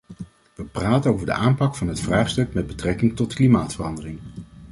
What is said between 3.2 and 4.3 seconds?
klimaatverandering.